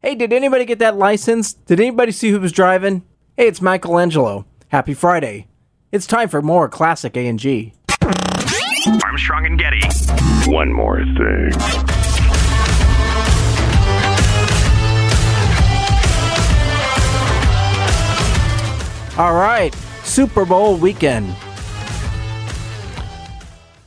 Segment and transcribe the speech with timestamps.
[0.00, 1.54] Hey, did anybody get that license?
[1.54, 3.02] Did anybody see who was driving?
[3.36, 4.46] Hey, it's Michelangelo.
[4.68, 5.48] Happy Friday.
[5.90, 7.72] It's time for more classic A&G.
[9.04, 9.80] Armstrong and Getty.
[10.48, 11.50] One more thing.
[19.18, 21.34] All right, Super Bowl weekend.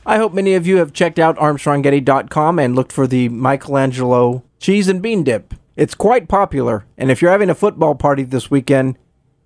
[0.04, 4.88] I hope many of you have checked out ArmstrongGetty.com and looked for the Michelangelo cheese
[4.88, 5.54] and bean dip.
[5.74, 8.98] It's quite popular, and if you're having a football party this weekend,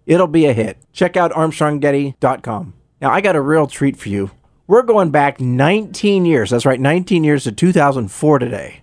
[0.07, 0.77] it'll be a hit.
[0.93, 2.75] Check out ArmstrongGetty.com.
[3.01, 4.33] Now, I got a real treat for you.
[4.67, 6.51] We're going back 19 years.
[6.51, 8.81] That's right, 19 years to 2004 today.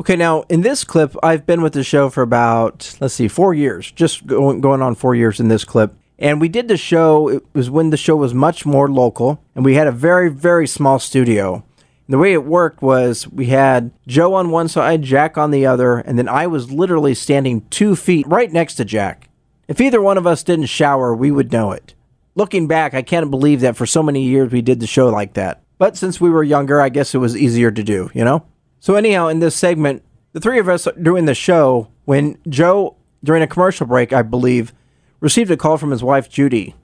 [0.00, 3.54] Okay, now in this clip, I've been with the show for about, let's see, four
[3.54, 5.94] years, just going, going on four years in this clip.
[6.18, 9.64] And we did the show, it was when the show was much more local, and
[9.64, 11.62] we had a very, very small studio.
[12.08, 15.66] And the way it worked was we had Joe on one side, Jack on the
[15.66, 19.28] other, and then I was literally standing two feet right next to Jack.
[19.68, 21.94] If either one of us didn't shower, we would know it.
[22.34, 25.34] Looking back, I can't believe that for so many years we did the show like
[25.34, 25.60] that.
[25.76, 28.46] But since we were younger, I guess it was easier to do, you know?
[28.80, 30.02] So, anyhow, in this segment,
[30.32, 34.22] the three of us are doing the show when Joe, during a commercial break, I
[34.22, 34.72] believe,
[35.20, 36.74] received a call from his wife, Judy.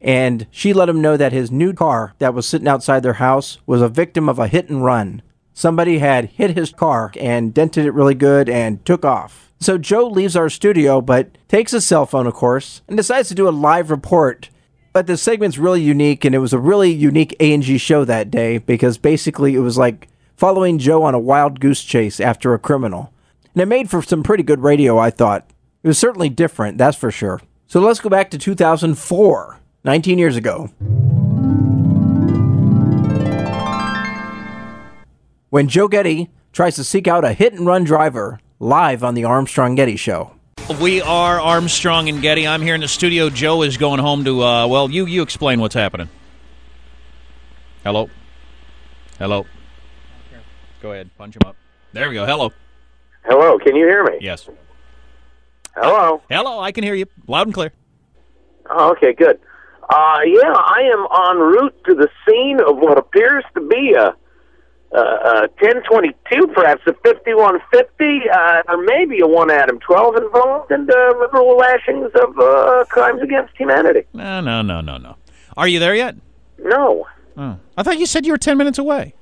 [0.00, 3.58] And she let him know that his new car that was sitting outside their house
[3.66, 5.22] was a victim of a hit and run.
[5.52, 9.52] Somebody had hit his car and dented it really good and took off.
[9.60, 13.34] So Joe leaves our studio, but takes his cell phone, of course, and decides to
[13.34, 14.48] do a live report.
[14.94, 18.56] But the segment's really unique, and it was a really unique A&G show that day
[18.56, 23.12] because basically it was like following Joe on a wild goose chase after a criminal.
[23.52, 25.50] And it made for some pretty good radio, I thought.
[25.82, 27.42] It was certainly different, that's for sure.
[27.66, 30.70] So let's go back to 2004, 19 years ago.
[35.50, 39.24] When Joe Getty tries to seek out a hit and run driver live on the
[39.24, 40.32] Armstrong Getty Show.
[40.80, 42.46] We are Armstrong and Getty.
[42.46, 43.30] I'm here in the studio.
[43.30, 44.42] Joe is going home to.
[44.44, 46.08] Uh, well, you you explain what's happening.
[47.82, 48.08] Hello.
[49.18, 49.46] Hello.
[50.80, 51.10] Go ahead.
[51.18, 51.56] Punch him up.
[51.92, 52.24] There we go.
[52.24, 52.52] Hello.
[53.24, 54.18] Hello, can you hear me?
[54.20, 54.48] Yes.
[55.74, 56.22] Hello.
[56.30, 56.60] Hello.
[56.60, 57.72] I can hear you loud and clear.
[58.70, 59.40] Oh, okay, good.
[59.90, 64.14] Uh, yeah, I am en route to the scene of what appears to be a,
[64.96, 70.86] a, a 1022, perhaps a 5150, uh, or maybe a 1 Adam 12 involved in
[70.86, 74.02] the liberal lashings of uh, crimes against humanity.
[74.12, 75.16] No, no, no, no, no.
[75.56, 76.14] Are you there yet?
[76.58, 77.06] No.
[77.36, 77.58] Oh.
[77.76, 79.14] I thought you said you were 10 minutes away.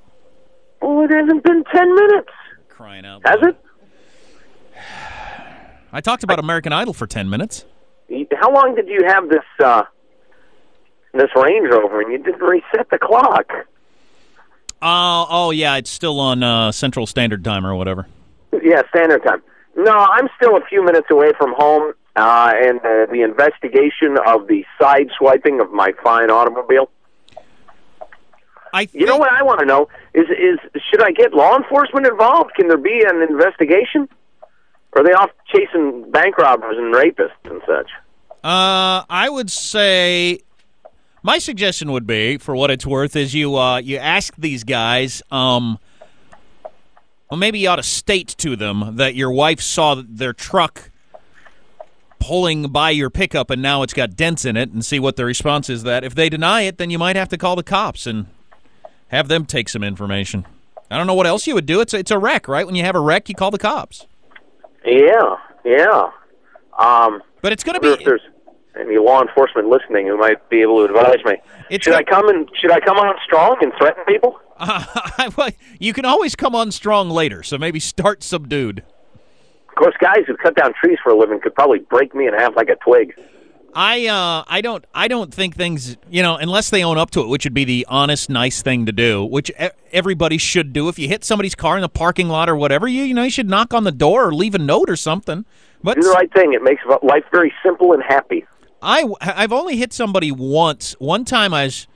[0.82, 2.30] Well, it hasn't been 10 minutes.
[2.68, 3.22] Crying out.
[3.24, 3.56] Has loud.
[5.92, 7.64] I talked about American Idol for 10 minutes.
[8.38, 9.84] How long did you have this uh,
[11.12, 13.50] this Range Rover and you didn't reset the clock?
[14.80, 18.06] Oh, oh yeah, it's still on uh, Central Standard Time or whatever.
[18.62, 19.42] Yeah, standard time.
[19.76, 24.46] No, I'm still a few minutes away from home, uh, and uh, the investigation of
[24.48, 26.90] the side swiping of my fine automobile.
[28.72, 30.58] I You know what I want to know is is
[30.90, 32.54] should I get law enforcement involved?
[32.54, 34.08] Can there be an investigation?
[34.92, 37.90] Or are they off chasing bank robbers and rapists and such?
[38.44, 40.40] Uh, I would say
[41.28, 45.22] my suggestion would be, for what it's worth, is you uh, you ask these guys.
[45.30, 45.78] Um,
[47.30, 50.90] well, maybe you ought to state to them that your wife saw their truck
[52.18, 55.26] pulling by your pickup and now it's got dents in it, and see what the
[55.26, 55.82] response is.
[55.82, 58.28] That if they deny it, then you might have to call the cops and
[59.08, 60.46] have them take some information.
[60.90, 61.82] I don't know what else you would do.
[61.82, 62.64] It's a, it's a wreck, right?
[62.64, 64.06] When you have a wreck, you call the cops.
[64.82, 66.10] Yeah, yeah.
[66.78, 68.02] Um, But it's going to be
[68.78, 71.36] any law enforcement listening who might be able to advise me.
[71.70, 74.40] It's should go- I come and should I come on strong and threaten people?
[74.60, 78.82] Uh, well, you can always come on strong later, so maybe start subdued.
[79.68, 82.34] Of course, guys who cut down trees for a living could probably break me in
[82.34, 83.14] half like a twig.
[83.74, 87.20] I uh, I don't I don't think things you know unless they own up to
[87.20, 89.52] it, which would be the honest, nice thing to do, which
[89.92, 90.88] everybody should do.
[90.88, 93.30] If you hit somebody's car in the parking lot or whatever, you you know you
[93.30, 95.44] should knock on the door or leave a note or something.
[95.84, 96.54] But Do the right thing.
[96.54, 98.44] It makes life very simple and happy.
[98.82, 100.94] I I've only hit somebody once.
[100.98, 101.86] One time I was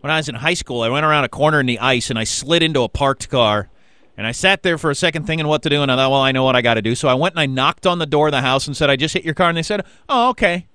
[0.00, 0.82] when I was in high school.
[0.82, 3.68] I went around a corner in the ice and I slid into a parked car.
[4.16, 6.20] And I sat there for a second thinking what to do, and I thought, well,
[6.20, 6.94] I know what I got to do.
[6.94, 8.94] So I went and I knocked on the door of the house and said, I
[8.94, 9.48] just hit your car.
[9.48, 10.68] And they said, oh, okay.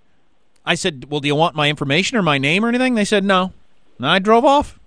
[0.65, 2.95] I said, well, do you want my information or my name or anything?
[2.95, 3.53] They said, no.
[3.97, 4.77] And I drove off.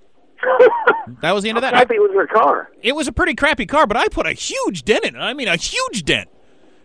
[1.22, 1.72] that was the end of that.
[1.72, 2.70] Happy with their car.
[2.82, 5.19] it was a pretty crappy car, but I put a huge dent in it.
[5.19, 6.28] I mean, a huge dent.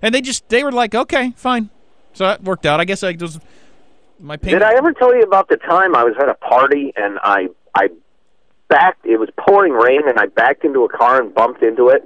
[0.02, 1.70] And they just, they were like, okay, fine.
[2.14, 2.80] So that worked out.
[2.80, 3.40] I guess I just,
[4.20, 4.62] my payment.
[4.62, 7.48] Did I ever tell you about the time I was at a party and I
[7.76, 7.90] I
[8.68, 9.06] backed?
[9.06, 12.04] It was pouring rain and I backed into a car and bumped into it,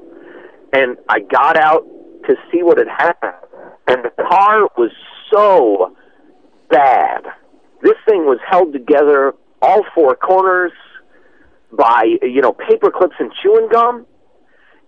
[0.73, 1.85] and I got out
[2.27, 3.33] to see what had happened,
[3.87, 4.91] and the car was
[5.33, 5.95] so
[6.69, 7.25] bad.
[7.81, 10.71] This thing was held together all four corners
[11.71, 14.05] by you know paper clips and chewing gum,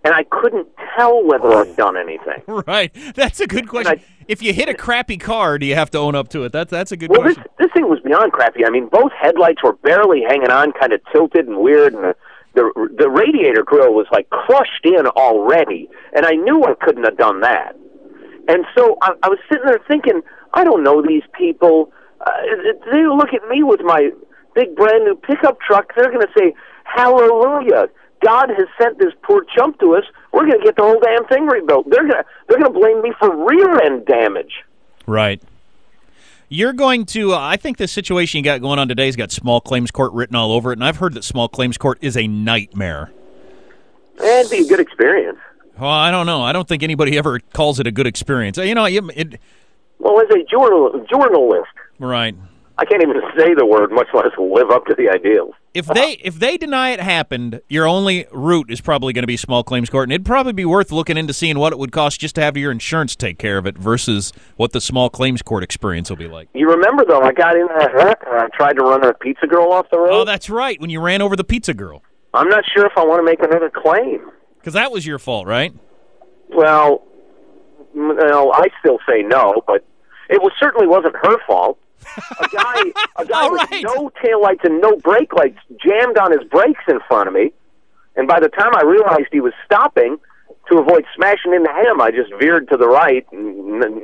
[0.04, 2.42] and I couldn't tell whether I'd done anything.
[2.66, 2.94] Right.
[3.14, 3.98] That's a good question.
[3.98, 6.52] I- if you hit a crappy car, do you have to own up to it?
[6.52, 7.52] That's that's a good Well, this question.
[7.58, 8.64] this thing was beyond crappy.
[8.66, 12.14] I mean, both headlights were barely hanging on, kind of tilted and weird, and the,
[12.54, 15.90] the the radiator grill was like crushed in already.
[16.16, 17.76] And I knew I couldn't have done that.
[18.48, 20.22] And so I, I was sitting there thinking,
[20.54, 21.92] I don't know these people.
[22.26, 22.30] Uh,
[22.90, 24.08] they look at me with my
[24.54, 25.92] big brand new pickup truck.
[25.94, 26.54] They're going to say,
[26.84, 27.88] "Hallelujah."
[28.24, 30.04] God has sent this poor chump to us.
[30.32, 31.90] We're going to get the whole damn thing rebuilt.
[31.90, 34.64] They're going to they're going to blame me for rear end damage.
[35.06, 35.42] Right.
[36.48, 37.34] You're going to.
[37.34, 40.36] Uh, I think the situation you got going on today's got small claims court written
[40.36, 43.10] all over it, and I've heard that small claims court is a nightmare.
[44.22, 45.38] It'd be a good experience.
[45.78, 46.42] Well, I don't know.
[46.42, 48.56] I don't think anybody ever calls it a good experience.
[48.58, 49.40] You know, it, it
[49.98, 52.36] Well, as a journal, journalist, right.
[52.78, 55.54] I can't even say the word, much less live up to the ideals.
[55.74, 59.36] If they if they deny it happened, your only route is probably going to be
[59.36, 62.20] small claims court, and it'd probably be worth looking into seeing what it would cost
[62.20, 65.64] just to have your insurance take care of it versus what the small claims court
[65.64, 66.48] experience will be like.
[66.54, 69.48] You remember, though, I got in that wreck and I tried to run a pizza
[69.48, 70.12] girl off the road.
[70.12, 70.80] Oh, that's right.
[70.80, 73.40] When you ran over the pizza girl, I'm not sure if I want to make
[73.42, 74.30] another claim.
[74.60, 75.74] because that was your fault, right?
[76.50, 77.04] Well,
[77.96, 79.84] m- no, I still say no, but
[80.30, 81.78] it was certainly wasn't her fault.
[82.40, 82.80] A guy,
[83.16, 83.82] a guy with right.
[83.84, 87.52] no taillights and no brake lights jammed on his brakes in front of me,
[88.16, 90.18] and by the time I realized he was stopping,
[90.70, 93.26] to avoid smashing into him, I just veered to the right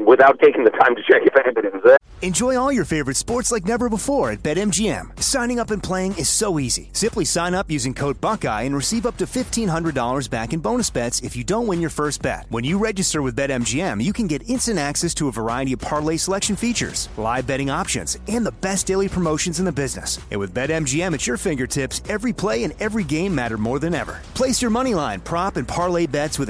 [0.06, 1.96] without taking the time to check if anybody was there.
[2.22, 5.22] Enjoy all your favorite sports like never before at BetMGM.
[5.22, 6.90] Signing up and playing is so easy.
[6.92, 11.22] Simply sign up using code Buckeye and receive up to $1,500 back in bonus bets
[11.22, 12.44] if you don't win your first bet.
[12.50, 16.18] When you register with BetMGM, you can get instant access to a variety of parlay
[16.18, 20.18] selection features, live betting options, and the best daily promotions in the business.
[20.30, 24.20] And with BetMGM at your fingertips, every play and every game matter more than ever.
[24.34, 26.49] Place your money line, prop, and parlay bets with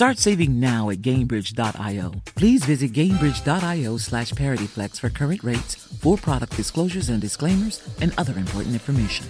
[0.00, 2.22] Start saving now at Gainbridge.io.
[2.34, 8.32] Please visit Gainbridge.io slash ParityFlex for current rates, for product disclosures and disclaimers, and other
[8.38, 9.26] important information.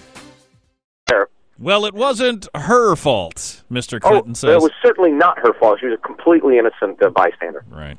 [1.59, 3.99] Well, it wasn't her fault, Mr.
[4.01, 5.81] Oh, Clinton it was certainly not her fault.
[5.81, 7.65] She was a completely innocent uh, bystander.
[7.69, 7.97] Right.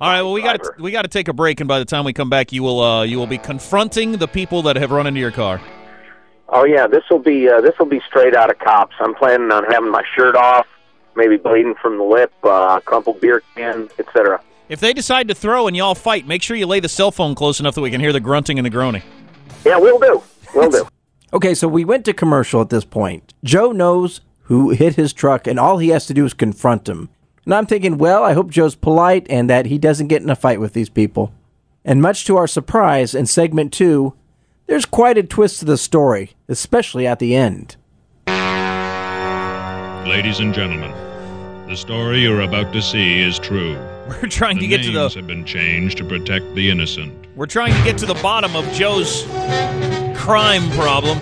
[0.00, 0.22] All right.
[0.22, 2.28] Well, we got we got to take a break, and by the time we come
[2.28, 5.30] back, you will uh, you will be confronting the people that have run into your
[5.30, 5.60] car.
[6.48, 8.96] Oh yeah, this will be uh, this will be straight out of cops.
[8.98, 10.66] I'm planning on having my shirt off,
[11.16, 14.40] maybe bleeding from the lip, uh, crumpled beer can, etc.
[14.68, 17.34] If they decide to throw and y'all fight, make sure you lay the cell phone
[17.34, 19.02] close enough that we can hear the grunting and the groaning.
[19.64, 20.22] Yeah, we'll do.
[20.54, 20.88] We'll do.
[21.32, 23.34] Okay, so we went to commercial at this point.
[23.42, 27.08] Joe knows who hit his truck, and all he has to do is confront him.
[27.44, 30.36] And I'm thinking, well, I hope Joe's polite and that he doesn't get in a
[30.36, 31.32] fight with these people.
[31.84, 34.14] And much to our surprise, in segment two,
[34.66, 37.74] there's quite a twist to the story, especially at the end.
[40.06, 40.92] Ladies and gentlemen,
[41.66, 43.72] the story you're about to see is true.
[44.08, 47.26] We're trying the to get to names the have been changed to protect the innocent.
[47.34, 49.22] we're trying to get to the bottom of Joe's
[50.14, 51.18] crime problem.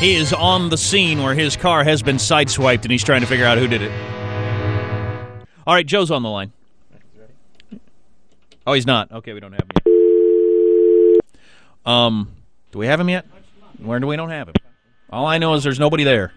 [0.00, 3.26] He is on the scene where his car has been sideswiped, and he's trying to
[3.28, 3.92] figure out who did it.
[5.64, 6.50] All right, Joe's on the line.
[8.66, 9.12] Oh, he's not.
[9.12, 11.24] Okay, we don't have him yet.
[11.86, 12.32] Um,
[12.72, 13.26] do we have him yet?
[13.78, 14.54] Where do we don't have him?
[15.10, 16.32] All I know is there's nobody there.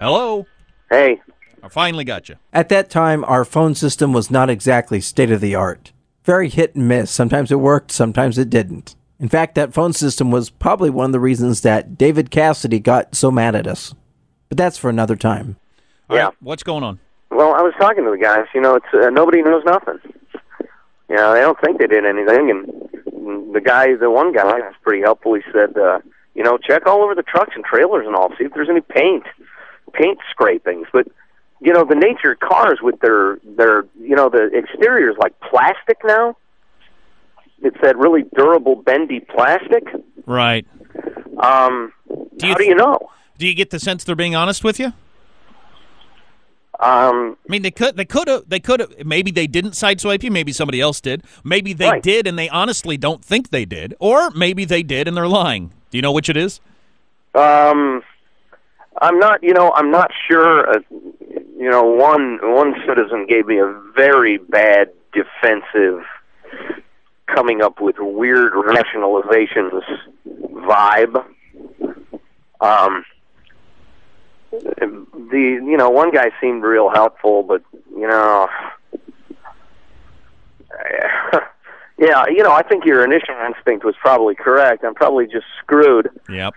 [0.00, 0.46] Hello.
[0.90, 1.20] Hey.
[1.62, 2.36] I finally got you.
[2.52, 5.92] At that time, our phone system was not exactly state of the art.
[6.24, 7.10] Very hit and miss.
[7.10, 8.96] Sometimes it worked, sometimes it didn't.
[9.18, 13.14] In fact, that phone system was probably one of the reasons that David Cassidy got
[13.14, 13.94] so mad at us.
[14.48, 15.56] But that's for another time.
[16.10, 16.30] yeah.
[16.40, 17.00] What's going on?
[17.30, 18.46] Well, I was talking to the guys.
[18.54, 19.98] You know, it's uh, nobody knows nothing.
[21.08, 22.50] You know, they don't think they did anything.
[22.50, 25.34] And the guy, the one guy, was pretty helpful.
[25.34, 26.00] He said, uh,
[26.34, 28.80] you know, check all over the trucks and trailers and all, see if there's any
[28.80, 29.24] paint,
[29.94, 30.86] paint scrapings.
[30.92, 31.08] But
[31.60, 35.38] you know, the nature of cars with their their you know the exterior is like
[35.40, 36.36] plastic now.
[37.62, 39.84] It's that really durable, bendy plastic.
[40.26, 40.66] Right.
[41.38, 41.92] Um,
[42.36, 43.10] Do you how do you know?
[43.38, 44.92] Do you get the sense they're being honest with you?
[46.80, 49.06] Um, I mean, they could, they could have, they could have.
[49.06, 50.30] Maybe they didn't sideswipe you.
[50.30, 51.22] Maybe somebody else did.
[51.44, 53.94] Maybe they did, and they honestly don't think they did.
[54.00, 55.68] Or maybe they did, and they're lying.
[55.90, 56.60] Do you know which it is?
[57.34, 58.02] Um,
[59.00, 59.42] I'm not.
[59.42, 60.68] You know, I'm not sure.
[60.68, 60.80] Uh,
[61.58, 66.04] you know, one one citizen gave me a very bad defensive,
[67.26, 69.82] coming up with weird rationalizations
[70.26, 71.24] vibe.
[72.60, 73.04] Um,
[74.50, 78.48] the you know one guy seemed real helpful, but you know,
[81.98, 84.84] yeah, you know, I think your initial instinct was probably correct.
[84.84, 86.08] I'm probably just screwed.
[86.28, 86.54] Yep.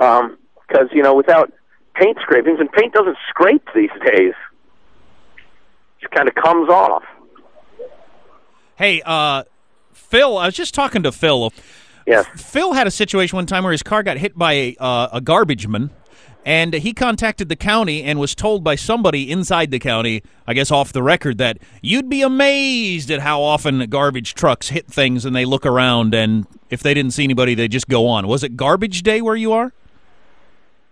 [0.00, 1.52] Um, because you know, without
[1.94, 4.34] paint scrapings, and paint doesn't scrape these days.
[5.36, 7.02] It just kind of comes off.
[8.76, 9.44] Hey, uh,
[9.92, 11.52] Phil, I was just talking to Phil.
[12.06, 12.26] Yes.
[12.36, 15.20] Phil had a situation one time where his car got hit by a, uh, a
[15.20, 15.90] garbage man,
[16.46, 20.70] And he contacted the county and was told by somebody inside the county, I guess
[20.70, 25.36] off the record, that you'd be amazed at how often garbage trucks hit things and
[25.36, 28.26] they look around and if they didn't see anybody, they just go on.
[28.26, 29.72] Was it garbage day where you are?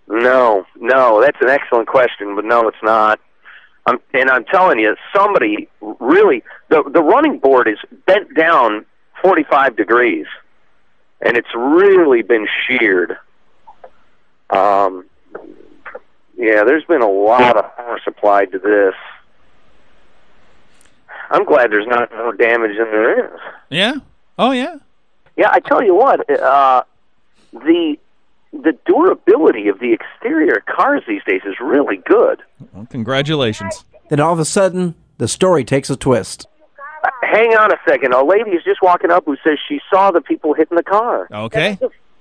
[0.08, 3.20] No, no, that's an excellent question, but no, it's not.
[3.86, 8.84] I'm, and I'm telling you, somebody really the the running board is bent down
[9.22, 10.26] 45 degrees,
[11.20, 13.16] and it's really been sheared.
[14.50, 15.06] Um,
[16.36, 18.94] yeah, there's been a lot of power supplied to this.
[21.30, 23.40] I'm glad there's not more damage than there is.
[23.70, 23.94] Yeah.
[24.38, 24.76] Oh yeah.
[25.36, 26.82] Yeah, I tell you what, uh,
[27.52, 27.98] the
[28.62, 32.42] the durability of the exterior cars these days is really good.
[32.72, 33.84] Well, congratulations.
[34.08, 36.46] Then all of a sudden, the story takes a twist.
[37.04, 38.12] Uh, hang on a second.
[38.12, 41.28] A lady is just walking up who says she saw the people hitting the car.
[41.32, 41.78] Okay.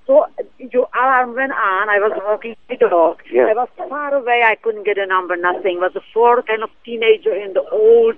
[0.07, 0.27] So
[0.59, 1.89] your alarm went on.
[1.89, 3.21] I was walking the dog.
[3.31, 3.47] Yeah.
[3.47, 4.43] I was far away.
[4.45, 5.35] I couldn't get a number.
[5.35, 5.77] Nothing.
[5.77, 8.15] It was a four kind of teenager in the old,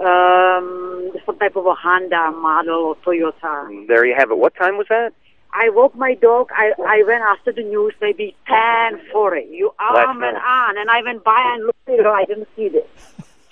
[0.00, 3.86] um, some type of a Honda model or Toyota.
[3.86, 4.38] There you have it.
[4.38, 5.12] What time was that?
[5.54, 6.50] I woke my dog.
[6.52, 9.46] I I went after the news, maybe ten forty.
[9.50, 12.06] Your alarm went on, and I went by and looked at it.
[12.06, 12.86] I didn't see this.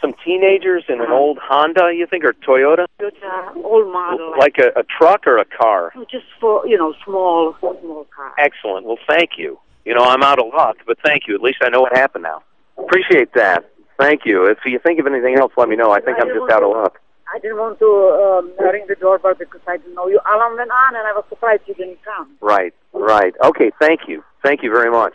[0.00, 2.86] Some teenagers in an old Honda, you think, or Toyota?
[2.98, 4.32] Toyota old model.
[4.38, 5.92] Like a, a truck or a car?
[5.94, 8.32] Oh, just for you know small small car.
[8.38, 8.86] Excellent.
[8.86, 9.58] Well, thank you.
[9.84, 11.34] You know, I'm out of luck, but thank you.
[11.34, 12.42] At least I know what happened now.
[12.78, 13.70] Appreciate that.
[13.98, 14.46] Thank you.
[14.46, 15.90] If you think of anything else, let me know.
[15.90, 16.98] I think I'm just out of luck.
[17.32, 20.18] I didn't want to um, ring the doorbell because I didn't know you.
[20.26, 22.36] alarm went on, and I was surprised you didn't come.
[22.40, 23.34] Right, right.
[23.44, 24.24] Okay, thank you.
[24.42, 25.14] Thank you very much.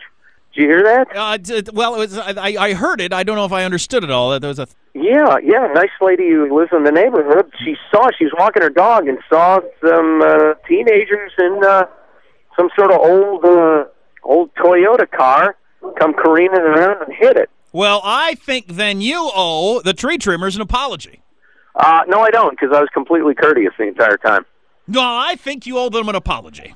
[0.54, 1.14] Did you hear that?
[1.14, 3.12] Uh, d- well, it was, I, I heard it.
[3.12, 4.38] I don't know if I understood it all.
[4.40, 5.66] There was a Yeah, yeah.
[5.74, 7.52] Nice lady who lives in the neighborhood.
[7.62, 11.84] She saw, she was walking her dog and saw some uh, teenagers in uh,
[12.56, 13.84] some sort of old, uh,
[14.24, 15.56] old Toyota car
[15.98, 17.50] come careening around and hit it.
[17.72, 21.20] Well, I think then you owe the tree trimmers an apology.
[21.76, 24.46] Uh, no, I don't, because I was completely courteous the entire time.
[24.88, 26.74] No, I think you owe them an apology.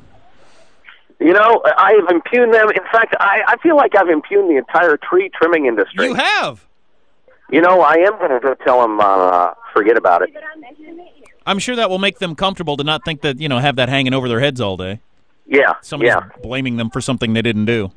[1.19, 2.69] You know, I have impugned them.
[2.71, 6.07] In fact, I, I feel like I've impugned the entire tree trimming industry.
[6.07, 6.67] You have.
[7.51, 10.31] You know, I am going to go tell them, uh, forget about it.
[11.47, 13.89] I'm sure that will make them comfortable to not think that, you know, have that
[13.89, 15.01] hanging over their heads all day.
[15.47, 16.29] Yeah, Somebody's yeah.
[16.43, 17.91] blaming them for something they didn't do.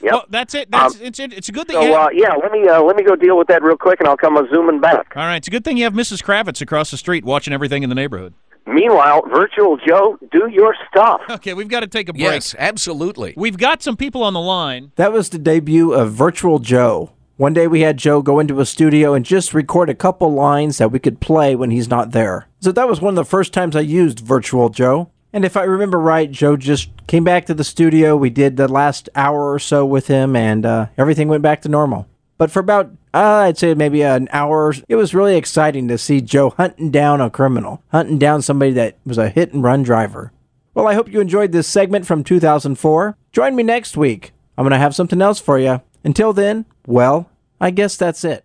[0.00, 0.12] Yep, yep.
[0.12, 0.70] Well, that's it.
[0.70, 1.32] That's Um, it's it.
[1.32, 1.76] It's a good thing.
[1.76, 3.76] So, you have, uh, yeah, let me uh, let me go deal with that real
[3.76, 5.12] quick, and I'll come uh, zooming back.
[5.16, 6.22] all right, it's a good thing you have Mrs.
[6.22, 8.34] Kravitz across the street watching everything in the neighborhood.
[8.66, 11.20] Meanwhile, Virtual Joe, do your stuff.
[11.30, 12.22] Okay, we've got to take a break.
[12.22, 13.34] Yes, absolutely.
[13.36, 14.92] We've got some people on the line.
[14.96, 17.12] That was the debut of Virtual Joe.
[17.36, 20.76] One day we had Joe go into a studio and just record a couple lines
[20.78, 22.48] that we could play when he's not there.
[22.60, 25.10] So that was one of the first times I used Virtual Joe.
[25.32, 28.16] And if I remember right, Joe just came back to the studio.
[28.16, 31.68] We did the last hour or so with him, and uh, everything went back to
[31.68, 32.08] normal.
[32.36, 36.20] But for about, uh, I'd say maybe an hour, it was really exciting to see
[36.20, 40.32] Joe hunting down a criminal, hunting down somebody that was a hit and run driver.
[40.74, 43.16] Well, I hope you enjoyed this segment from 2004.
[43.32, 44.32] Join me next week.
[44.56, 45.82] I'm going to have something else for you.
[46.02, 47.28] Until then, well,
[47.60, 48.44] I guess that's it.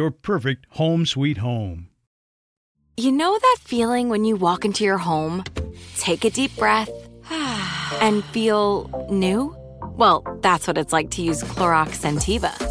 [0.09, 1.89] perfect home sweet home.
[2.97, 5.43] You know that feeling when you walk into your home,
[5.97, 6.89] take a deep breath,
[8.01, 9.55] and feel new?
[9.83, 12.70] Well, that's what it's like to use Clorox Scentiva.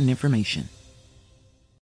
[0.09, 0.69] information.